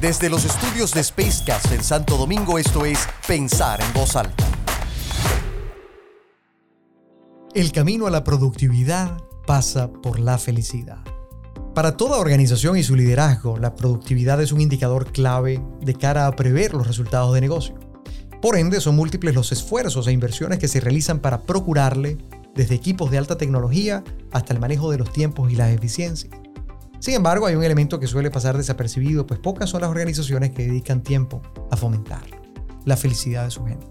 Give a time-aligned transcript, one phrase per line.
[0.00, 4.46] Desde los estudios de Spacecast en Santo Domingo, esto es Pensar en Voz Alta.
[7.54, 11.04] El camino a la productividad pasa por la felicidad.
[11.74, 16.34] Para toda organización y su liderazgo, la productividad es un indicador clave de cara a
[16.34, 17.74] prever los resultados de negocio.
[18.40, 22.16] Por ende, son múltiples los esfuerzos e inversiones que se realizan para procurarle,
[22.54, 26.39] desde equipos de alta tecnología hasta el manejo de los tiempos y las eficiencias.
[27.00, 30.66] Sin embargo, hay un elemento que suele pasar desapercibido, pues pocas son las organizaciones que
[30.66, 32.22] dedican tiempo a fomentar
[32.84, 33.86] la felicidad de su gente.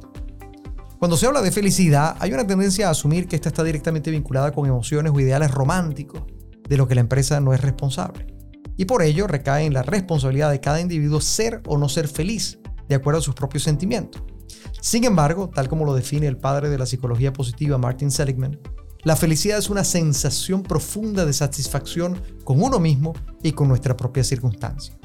[1.00, 4.52] Cuando se habla de felicidad, hay una tendencia a asumir que esta está directamente vinculada
[4.52, 6.22] con emociones o ideales románticos,
[6.68, 8.28] de lo que la empresa no es responsable.
[8.78, 12.60] Y por ello recae en la responsabilidad de cada individuo ser o no ser feliz,
[12.88, 14.22] de acuerdo a sus propios sentimientos.
[14.82, 18.60] Sin embargo, tal como lo define el padre de la psicología positiva Martin Seligman,
[19.04, 24.26] la felicidad es una sensación profunda de satisfacción con uno mismo y con nuestra propia
[24.26, 24.98] circunstancia.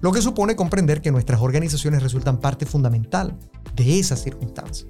[0.00, 3.36] Lo que supone comprender que nuestras organizaciones resultan parte fundamental
[3.74, 4.86] de esa circunstancia.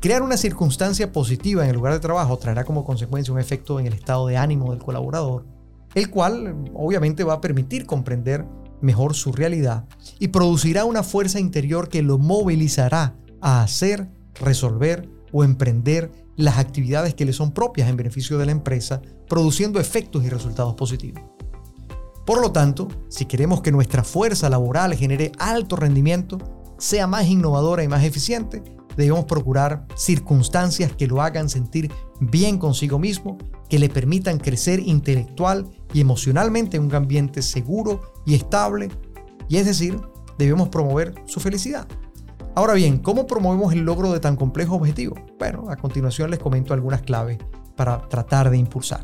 [0.00, 3.86] Crear una circunstancia positiva en el lugar de trabajo traerá como consecuencia un efecto en
[3.86, 5.44] el estado de ánimo del colaborador,
[5.94, 8.46] el cual obviamente va a permitir comprender
[8.80, 9.86] mejor su realidad
[10.18, 14.08] y producirá una fuerza interior que lo movilizará a hacer,
[14.40, 19.80] resolver o emprender las actividades que le son propias en beneficio de la empresa, produciendo
[19.80, 21.22] efectos y resultados positivos.
[22.26, 26.38] Por lo tanto, si queremos que nuestra fuerza laboral genere alto rendimiento,
[26.78, 28.62] sea más innovadora y más eficiente,
[28.96, 33.36] debemos procurar circunstancias que lo hagan sentir bien consigo mismo,
[33.68, 38.88] que le permitan crecer intelectual y emocionalmente en un ambiente seguro y estable,
[39.48, 40.00] y es decir,
[40.38, 41.86] debemos promover su felicidad.
[42.56, 45.16] Ahora bien, ¿cómo promovemos el logro de tan complejo objetivo?
[45.40, 47.38] Bueno, a continuación les comento algunas claves
[47.74, 49.00] para tratar de impulsar.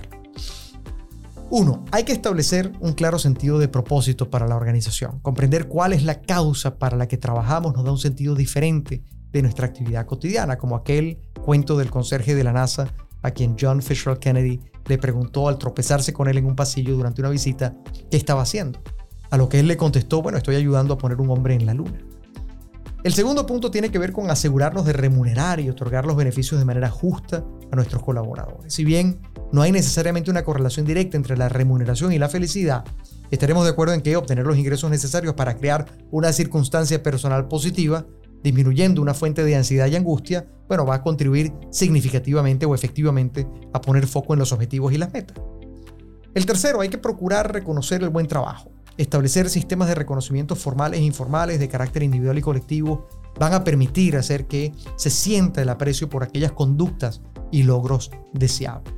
[1.51, 1.85] 1.
[1.91, 5.19] Hay que establecer un claro sentido de propósito para la organización.
[5.19, 9.43] Comprender cuál es la causa para la que trabajamos nos da un sentido diferente de
[9.43, 14.17] nuestra actividad cotidiana, como aquel cuento del conserje de la NASA a quien John Fisher
[14.21, 17.75] Kennedy le preguntó al tropezarse con él en un pasillo durante una visita
[18.13, 18.79] qué estaba haciendo.
[19.31, 21.75] A lo que él le contestó, bueno, estoy ayudando a poner un hombre en la
[21.75, 21.99] luna.
[23.03, 26.67] El segundo punto tiene que ver con asegurarnos de remunerar y otorgar los beneficios de
[26.67, 28.75] manera justa a nuestros colaboradores.
[28.75, 29.23] Si bien
[29.53, 32.85] no hay necesariamente una correlación directa entre la remuneración y la felicidad,
[33.31, 38.05] estaremos de acuerdo en que obtener los ingresos necesarios para crear una circunstancia personal positiva
[38.43, 43.81] disminuyendo una fuente de ansiedad y angustia, bueno, va a contribuir significativamente o efectivamente a
[43.81, 45.39] poner foco en los objetivos y las metas.
[46.35, 48.71] El tercero, hay que procurar reconocer el buen trabajo.
[49.01, 54.15] Establecer sistemas de reconocimiento formales e informales de carácter individual y colectivo van a permitir
[54.15, 58.93] hacer que se sienta el aprecio por aquellas conductas y logros deseables.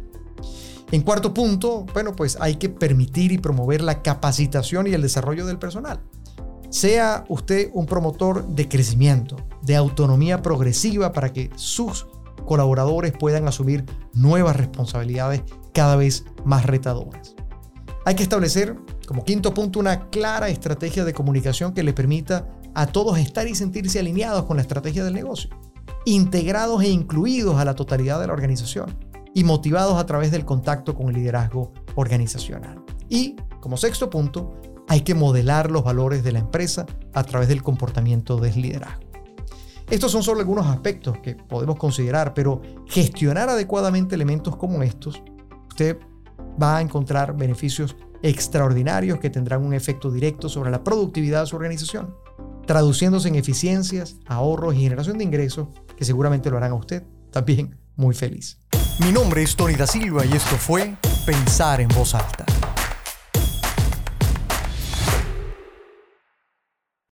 [0.90, 5.46] En cuarto punto, bueno, pues hay que permitir y promover la capacitación y el desarrollo
[5.46, 6.00] del personal.
[6.68, 12.08] Sea usted un promotor de crecimiento, de autonomía progresiva para que sus
[12.44, 17.36] colaboradores puedan asumir nuevas responsabilidades cada vez más retadoras.
[18.04, 18.76] Hay que establecer,
[19.06, 23.54] como quinto punto, una clara estrategia de comunicación que le permita a todos estar y
[23.54, 25.50] sentirse alineados con la estrategia del negocio,
[26.04, 28.98] integrados e incluidos a la totalidad de la organización
[29.34, 32.82] y motivados a través del contacto con el liderazgo organizacional.
[33.08, 37.62] Y, como sexto punto, hay que modelar los valores de la empresa a través del
[37.62, 39.04] comportamiento del liderazgo.
[39.90, 45.22] Estos son solo algunos aspectos que podemos considerar, pero gestionar adecuadamente elementos como estos,
[45.68, 45.98] usted
[46.60, 51.56] va a encontrar beneficios extraordinarios que tendrán un efecto directo sobre la productividad de su
[51.56, 52.14] organización,
[52.66, 57.78] traduciéndose en eficiencias, ahorros y generación de ingresos que seguramente lo harán a usted también
[57.96, 58.58] muy feliz.
[59.00, 62.44] Mi nombre es Tony da Silva y esto fue Pensar en voz alta.